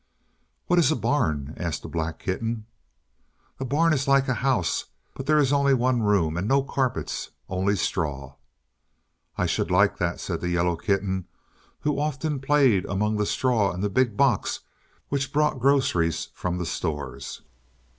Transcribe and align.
"What 0.65 0.79
is 0.79 0.89
a 0.91 0.95
barn?" 0.95 1.53
asked 1.57 1.83
the 1.83 1.87
black 1.87 2.17
kitten. 2.17 2.65
"A 3.59 3.65
barn 3.65 3.93
is 3.93 4.07
like 4.07 4.27
a 4.27 4.33
house, 4.41 4.85
but 5.13 5.27
there 5.27 5.37
is 5.37 5.53
only 5.53 5.75
one 5.75 6.01
room, 6.01 6.37
and 6.37 6.47
no 6.47 6.63
carpets, 6.63 7.29
only 7.47 7.75
straw." 7.75 8.33
"I 9.37 9.45
should 9.45 9.69
like 9.69 9.99
that," 9.99 10.19
said 10.19 10.41
the 10.41 10.49
yellow 10.49 10.75
kitten, 10.75 11.27
who 11.81 11.99
often 11.99 12.39
played 12.39 12.83
among 12.85 13.17
the 13.17 13.27
straw 13.27 13.71
in 13.73 13.81
the 13.81 13.89
big 13.91 14.17
box 14.17 14.61
which 15.09 15.31
brought 15.31 15.59
groceries 15.59 16.29
from 16.33 16.57
the 16.57 16.65
Stores. 16.65 17.43